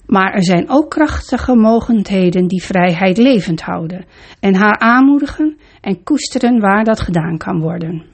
[0.07, 4.05] Maar er zijn ook krachtige mogendheden die vrijheid levend houden
[4.41, 8.05] en haar aanmoedigen en koesteren waar dat gedaan kan worden.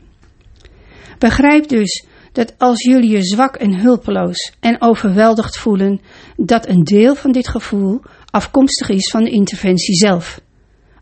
[1.19, 6.01] Begrijp dus dat als jullie je zwak en hulpeloos en overweldigd voelen,
[6.37, 8.01] dat een deel van dit gevoel
[8.31, 10.41] afkomstig is van de interventie zelf.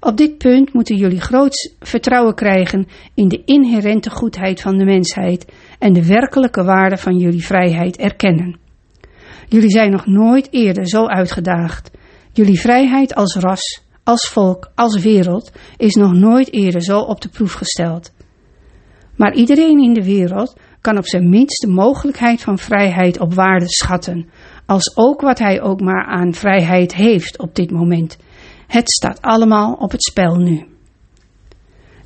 [0.01, 5.53] Op dit punt moeten jullie groot vertrouwen krijgen in de inherente goedheid van de mensheid
[5.79, 8.68] en de werkelijke waarde van jullie vrijheid erkennen.
[9.49, 11.91] Jullie zijn nog nooit eerder zo uitgedaagd.
[12.33, 17.29] Jullie vrijheid als ras, als volk, als wereld is nog nooit eerder zo op de
[17.29, 18.13] proef gesteld.
[19.17, 23.69] Maar iedereen in de wereld kan op zijn minst de mogelijkheid van vrijheid op waarde
[23.69, 24.29] schatten,
[24.67, 28.19] als ook wat hij ook maar aan vrijheid heeft op dit moment.
[28.67, 30.67] Het staat allemaal op het spel nu.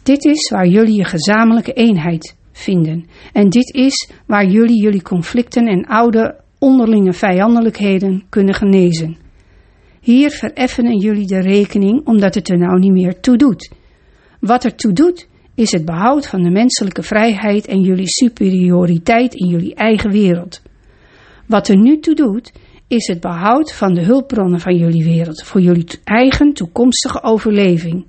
[0.02, 3.07] Dit is waar jullie je gezamenlijke eenheid vinden.
[3.33, 9.16] En dit is waar jullie jullie conflicten en oude onderlinge vijandelijkheden kunnen genezen.
[10.01, 13.70] Hier vereffenen jullie de rekening omdat het er nou niet meer toe doet.
[14.40, 19.48] Wat er toe doet, is het behoud van de menselijke vrijheid en jullie superioriteit in
[19.48, 20.62] jullie eigen wereld.
[21.46, 22.53] Wat er nu toe doet,
[22.88, 28.07] is het behoud van de hulpbronnen van jullie wereld voor jullie eigen toekomstige overleving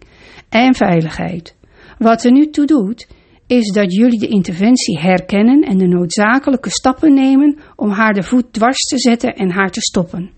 [0.50, 1.56] en veiligheid.
[1.98, 3.08] Wat er nu toe doet,
[3.54, 8.54] is dat jullie de interventie herkennen en de noodzakelijke stappen nemen om haar de voet
[8.54, 10.32] dwars te zetten en haar te stoppen.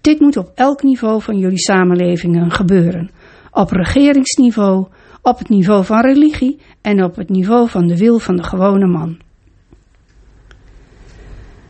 [0.00, 3.10] Dit moet op elk niveau van jullie samenlevingen gebeuren.
[3.50, 4.86] Op regeringsniveau,
[5.22, 8.86] op het niveau van religie en op het niveau van de wil van de gewone
[8.86, 9.18] man.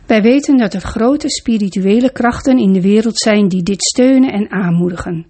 [0.05, 4.51] Wij weten dat er grote spirituele krachten in de wereld zijn die dit steunen en
[4.51, 5.25] aanmoedigen.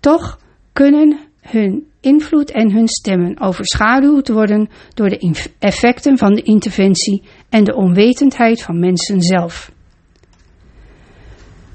[0.00, 0.38] Toch
[0.72, 1.18] kunnen
[1.50, 7.74] hun invloed en hun stemmen overschaduwd worden door de effecten van de interventie en de
[7.74, 9.74] onwetendheid van mensen zelf.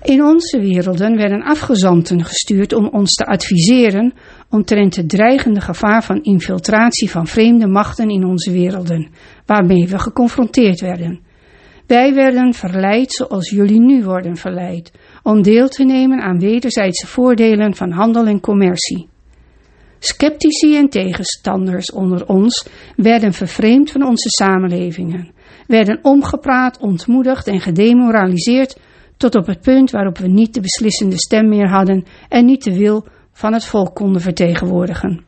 [0.01, 4.13] In onze werelden werden afgezanten gestuurd om ons te adviseren
[4.49, 9.09] omtrent het dreigende gevaar van infiltratie van vreemde machten in onze werelden,
[9.45, 11.19] waarmee we geconfronteerd werden.
[11.87, 14.91] Wij werden verleid zoals jullie nu worden verleid,
[15.23, 19.09] om deel te nemen aan wederzijdse voordelen van handel en commercie.
[20.03, 25.31] Sceptici en tegenstanders onder ons werden vervreemd van onze samenlevingen,
[25.67, 28.79] werden omgepraat, ontmoedigd en gedemoraliseerd
[29.17, 32.77] tot op het punt waarop we niet de beslissende stem meer hadden en niet de
[32.77, 35.23] wil van het volk konden vertegenwoordigen.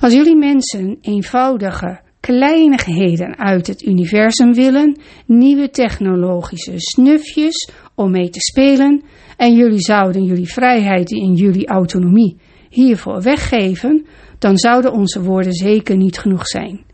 [0.00, 8.40] Als jullie mensen eenvoudige, kleinigheden uit het universum willen, nieuwe technologische snufjes om mee te
[8.40, 9.02] spelen,
[9.36, 12.36] en jullie zouden jullie vrijheid en jullie autonomie
[12.72, 14.06] hiervoor weggeven,
[14.38, 16.84] dan zouden onze woorden zeker niet genoeg zijn.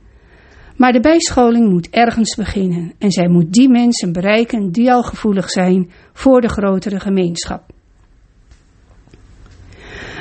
[0.76, 5.50] Maar de bijscholing moet ergens beginnen en zij moet die mensen bereiken die al gevoelig
[5.50, 7.62] zijn voor de grotere gemeenschap.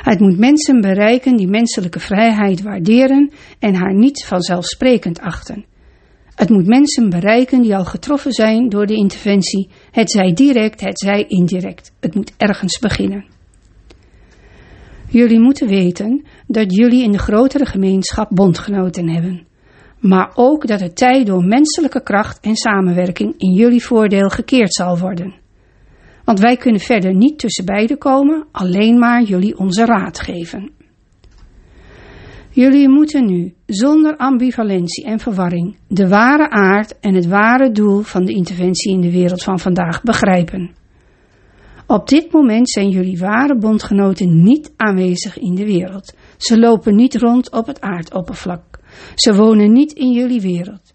[0.02, 5.64] Het moet mensen bereiken die menselijke vrijheid waarderen en haar niet vanzelfsprekend achten.
[6.34, 10.98] Het moet mensen bereiken die al getroffen zijn door de interventie, het zij direct, het
[10.98, 11.92] zij indirect.
[12.00, 13.37] Het moet ergens beginnen.
[15.10, 19.46] Jullie moeten weten dat jullie in de grotere gemeenschap bondgenoten hebben.
[20.00, 24.98] Maar ook dat het tijd door menselijke kracht en samenwerking in jullie voordeel gekeerd zal
[24.98, 25.34] worden.
[26.24, 30.70] Want wij kunnen verder niet tussen beiden komen, alleen maar jullie onze raad geven.
[32.50, 38.24] Jullie moeten nu, zonder ambivalentie en verwarring, de ware aard en het ware doel van
[38.24, 40.70] de interventie in de wereld van vandaag begrijpen.
[41.90, 46.14] Op dit moment zijn jullie ware bondgenoten niet aanwezig in de wereld.
[46.36, 48.78] Ze lopen niet rond op het aardoppervlak.
[49.14, 50.94] Ze wonen niet in jullie wereld.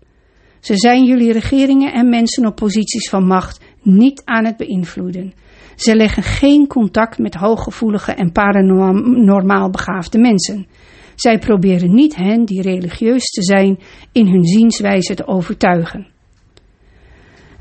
[0.60, 5.34] Ze zijn jullie regeringen en mensen op posities van macht niet aan het beïnvloeden.
[5.76, 10.68] Ze leggen geen contact met hooggevoelige en paranormaal begaafde mensen.
[11.16, 13.80] Zij proberen niet hen die religieus te zijn
[14.12, 16.13] in hun zienswijze te overtuigen.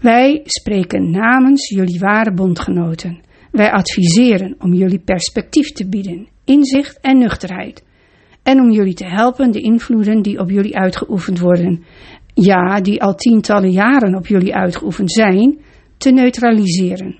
[0.02, 3.20] Wij spreken namens jullie ware bondgenoten.
[3.50, 7.84] Wij adviseren om jullie perspectief te bieden, inzicht en nuchterheid.
[8.42, 11.84] En om jullie te helpen de invloeden die op jullie uitgeoefend worden,
[12.34, 15.58] ja, die al tientallen jaren op jullie uitgeoefend zijn,
[15.96, 17.18] te neutraliseren.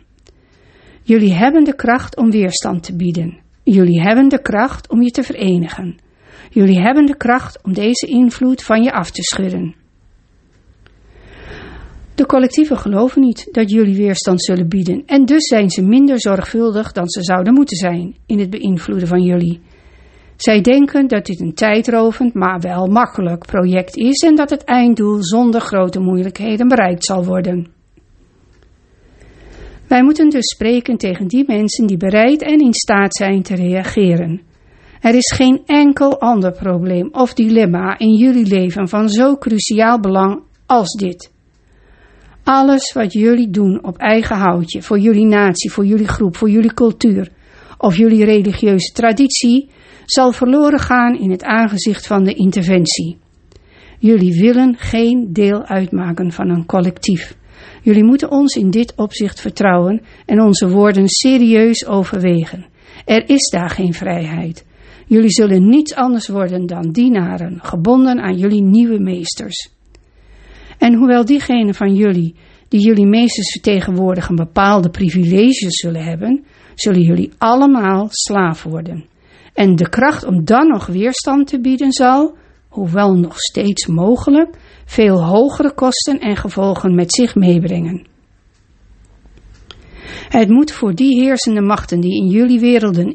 [1.03, 3.41] Jullie hebben de kracht om weerstand te bieden.
[3.65, 5.97] Jullie hebben de kracht om je te verenigen.
[6.51, 9.81] Jullie hebben de kracht om deze invloed van je af te schudden.
[12.23, 16.93] De collectieven geloven niet dat jullie weerstand zullen bieden en dus zijn ze minder zorgvuldig
[16.93, 19.61] dan ze zouden moeten zijn in het beïnvloeden van jullie.
[20.37, 25.25] Zij denken dat dit een tijdrovend, maar wel makkelijk project is en dat het einddoel
[25.25, 27.67] zonder grote moeilijkheden bereikt zal worden.
[29.89, 34.41] Wij moeten dus spreken tegen die mensen die bereid en in staat zijn te reageren.
[35.01, 40.43] Er is geen enkel ander probleem of dilemma in jullie leven van zo cruciaal belang
[40.67, 41.32] als dit.
[42.45, 46.75] Alles wat jullie doen op eigen houtje, voor jullie natie, voor jullie groep, voor jullie
[46.75, 47.29] cultuur
[47.79, 49.71] of jullie religieuze traditie,
[50.05, 53.19] zal verloren gaan in het aangezicht van de interventie.
[53.99, 57.37] Jullie willen geen deel uitmaken van een collectief.
[57.83, 62.67] Jullie moeten ons in dit opzicht vertrouwen en onze woorden serieus overwegen.
[63.05, 64.67] Er is daar geen vrijheid.
[65.07, 69.71] Jullie zullen niets anders worden dan dienaren, gebonden aan jullie nieuwe meesters.
[70.83, 72.35] En hoewel diegenen van jullie
[72.69, 76.45] die jullie meesters vertegenwoordigen bepaalde privileges zullen hebben,
[76.75, 79.05] zullen jullie allemaal slaaf worden.
[79.55, 82.37] En de kracht om dan nog weerstand te bieden zal,
[82.69, 88.07] hoewel nog steeds mogelijk, veel hogere kosten en gevolgen met zich meebrengen.
[90.29, 93.15] Het moet voor die heersende machten die in jullie, werelden,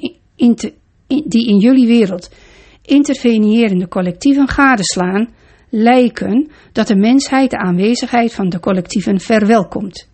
[1.08, 2.30] die in jullie wereld
[2.82, 5.30] intervenierende collectieven gadeslaan,
[5.70, 10.09] lijken dat de mensheid de aanwezigheid van de collectieven verwelkomt.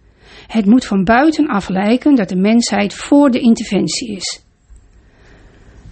[0.48, 4.46] Het moet van buitenaf lijken dat de mensheid voor de interventie is.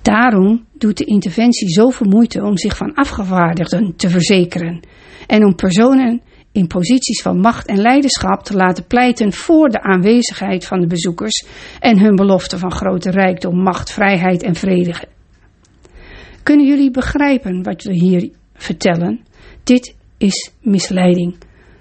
[0.01, 4.79] Daarom doet de interventie zoveel moeite om zich van afgevaardigden te verzekeren
[5.27, 10.65] en om personen in posities van macht en leiderschap te laten pleiten voor de aanwezigheid
[10.65, 11.45] van de bezoekers
[11.79, 14.93] en hun belofte van grote rijkdom, macht, vrijheid en vrede.
[16.43, 19.19] Kunnen jullie begrijpen wat we hier vertellen?
[19.63, 21.37] Dit is misleiding,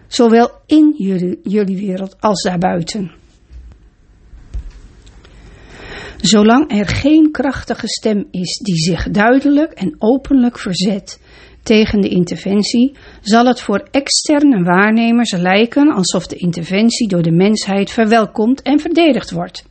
[0.06, 0.94] zowel in
[1.42, 3.10] jullie, wereld als daarbuiten.
[6.16, 11.20] Zolang er geen krachtige stem is die zich duidelijk en openlijk verzet
[11.62, 17.90] tegen de interventie, zal het voor externe waarnemers lijken alsof de interventie door de mensheid
[17.90, 19.68] verwelkomd en verdedigd wordt.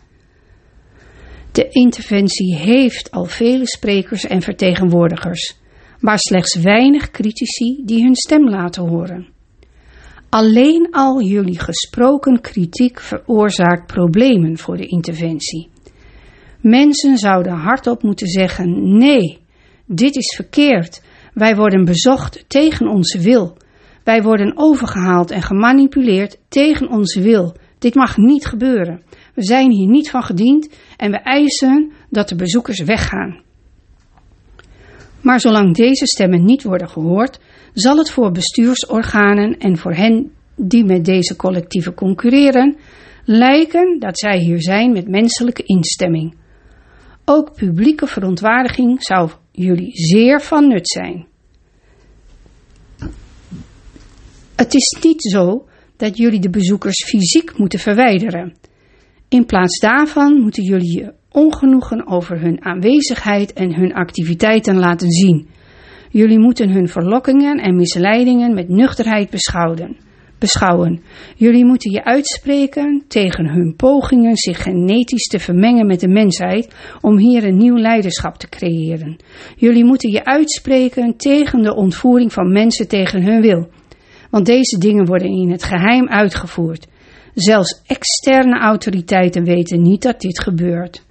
[1.52, 5.59] De interventie heeft al vele sprekers en vertegenwoordigers,
[6.00, 9.28] maar slechts weinig critici die hun stem laten horen.
[10.30, 15.70] Alleen al jullie gesproken kritiek veroorzaakt problemen voor de interventie.
[16.62, 19.40] Mensen zouden hardop moeten zeggen: nee,
[19.86, 21.02] dit is verkeerd.
[21.34, 23.58] Wij worden bezocht tegen onze wil.
[24.04, 27.56] Wij worden overgehaald en gemanipuleerd tegen onze wil.
[27.80, 29.02] Dit mag niet gebeuren.
[29.34, 33.42] We zijn hier niet van gediend en we eisen dat de bezoekers weggaan.
[35.22, 37.40] Maar zolang deze stemmen niet worden gehoord,
[37.74, 42.78] zal het voor bestuursorganen en voor hen die met deze collectieven concurreren,
[43.26, 46.36] lijken dat zij hier zijn met menselijke instemming.
[47.26, 51.28] Ook publieke verontwaardiging zou jullie zeer van nut zijn.
[54.56, 55.68] Het is niet zo
[55.98, 58.56] dat jullie de bezoekers fysiek moeten verwijderen.
[59.30, 65.48] In plaats daarvan moeten jullie je ongenoegen over hun aanwezigheid en hun activiteiten laten zien.
[66.10, 69.98] Jullie moeten hun verlokkingen en misleidingen met nuchterheid beschouwen
[70.40, 71.02] beschouwen.
[71.36, 77.18] Jullie moeten je uitspreken tegen hun pogingen zich genetisch te vermengen met de mensheid om
[77.18, 79.18] hier een nieuw leiderschap te creëren.
[79.56, 83.70] Jullie moeten je uitspreken tegen de ontvoering van mensen tegen hun wil.
[84.30, 86.88] Want deze dingen worden in het geheim uitgevoerd.
[87.34, 91.08] Zelfs externe autoriteiten weten niet dat dit gebeurt.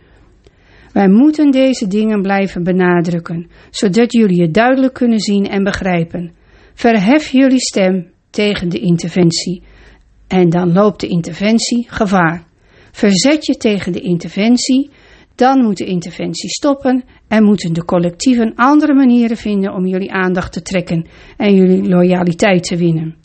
[0.98, 6.32] Wij moeten deze dingen blijven benadrukken, zodat jullie het duidelijk kunnen zien en begrijpen.
[6.74, 9.62] Verhef jullie stem tegen de interventie.
[10.26, 12.44] En dan loopt de interventie gevaar.
[12.92, 14.90] Verzet je tegen de interventie,
[15.34, 20.52] dan moet de interventie stoppen en moeten de collectieven andere manieren vinden om jullie aandacht
[20.52, 23.17] te trekken en jullie loyaliteit te winnen.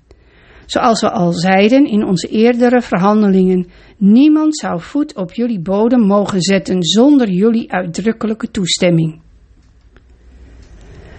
[0.73, 3.67] Zoals we al zeiden in onze eerdere verhandelingen,
[3.97, 9.21] niemand zou voet op jullie bodem mogen zetten zonder jullie uitdrukkelijke toestemming.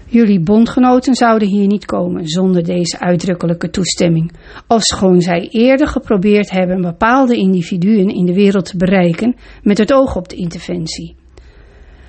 [0.07, 4.33] Jullie bondgenoten zouden hier niet komen zonder deze uitdrukkelijke toestemming,
[4.69, 10.17] ofschoon zij eerder geprobeerd hebben bepaalde individuen in de wereld te bereiken met het oog
[10.17, 11.17] op de interventie.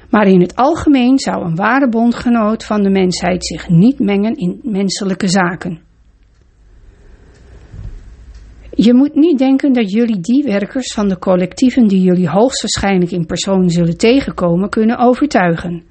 [0.10, 4.60] Maar in het algemeen zou een ware bondgenoot van de mensheid zich niet mengen in
[4.64, 5.85] menselijke zaken.
[8.78, 13.26] Je moet niet denken dat jullie die werkers van de collectieven die jullie hoogstwaarschijnlijk in
[13.26, 15.84] persoon zullen tegenkomen kunnen overtuigen.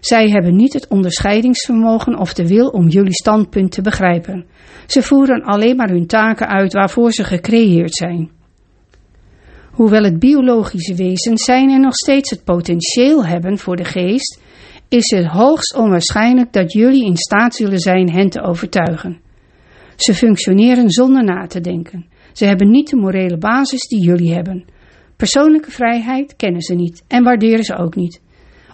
[0.00, 4.44] Zij hebben niet het onderscheidingsvermogen of de wil om jullie standpunt te begrijpen.
[4.86, 8.30] Ze voeren alleen maar hun taken uit waarvoor ze gecreëerd zijn.
[9.72, 14.40] Hoewel het biologische wezens zijn en nog steeds het potentieel hebben voor de geest,
[14.88, 19.20] is het hoogst onwaarschijnlijk dat jullie in staat zullen zijn hen te overtuigen.
[19.96, 22.10] Ze functioneren zonder na te denken.
[22.32, 24.64] Ze hebben niet de morele basis die jullie hebben.
[25.16, 28.20] Persoonlijke vrijheid kennen ze niet en waarderen ze ook niet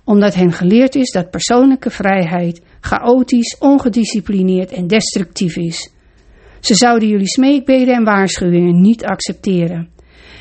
[0.08, 5.92] omdat hen geleerd is dat persoonlijke vrijheid chaotisch, ongedisciplineerd en destructief is.
[6.60, 9.88] Ze zouden jullie smeekbeden en waarschuwingen niet accepteren.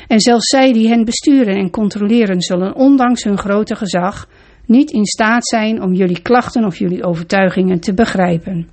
[0.06, 4.28] En zelfs zij die hen besturen en controleren zullen ondanks hun grote gezag
[4.66, 8.68] niet in staat zijn om jullie klachten of jullie overtuigingen te begrijpen.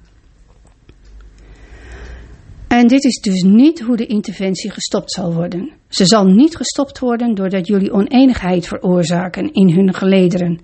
[2.75, 5.71] En dit is dus niet hoe de interventie gestopt zal worden.
[5.87, 10.59] Ze zal niet gestopt worden doordat jullie oneenigheid veroorzaken in hun gelederen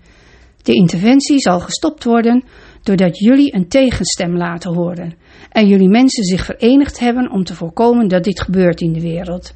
[0.64, 2.44] de interventie zal gestopt worden
[2.84, 5.14] doordat jullie een tegenstem laten horen
[5.50, 9.56] en jullie mensen zich verenigd hebben om te voorkomen dat dit gebeurt in de wereld.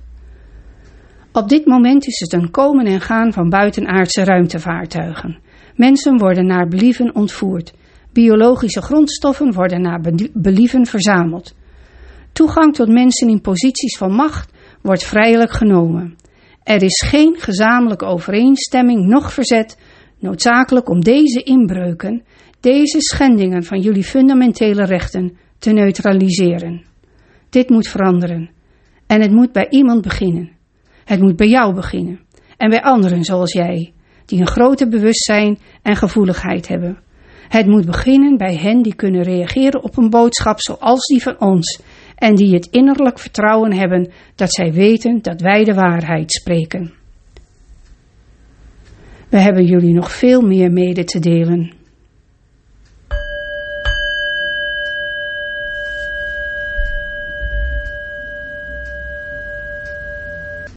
[1.32, 5.40] Op dit moment is het een komen en gaan van buitenaardse ruimtevaartuigen.
[5.76, 7.74] Mensen worden naar believen ontvoerd.
[8.14, 10.02] Biologische grondstoffen worden naar
[10.34, 11.56] believen verzameld.
[12.36, 16.16] Toegang tot mensen in posities van macht wordt vrijelijk genomen.
[16.64, 19.78] Er is geen gezamenlijke overeenstemming noch verzet
[20.20, 22.24] noodzakelijk om deze inbreuken,
[22.60, 26.86] deze schendingen van jullie fundamentele rechten te neutraliseren.
[27.50, 28.50] Dit moet veranderen.
[29.08, 30.52] En het moet bij iemand beginnen.
[31.06, 32.20] Het moet bij jou beginnen
[32.58, 33.94] en bij anderen zoals jij,
[34.26, 37.04] die een groter bewustzijn en gevoeligheid hebben.
[37.48, 41.80] Het moet beginnen bij hen die kunnen reageren op een boodschap zoals die van ons
[42.16, 46.94] en die het innerlijk vertrouwen hebben dat zij weten dat wij de waarheid spreken.
[49.30, 51.74] We hebben jullie nog veel meer mede te delen.